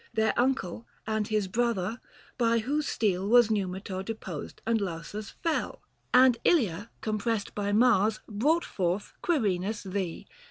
[0.15, 2.01] Their uncle and his brother,
[2.35, 8.65] by whose steel Was Numitor deposed and Lausus fell: And Ilia compressed by Mars brought
[8.65, 10.25] forth Quirinus Thee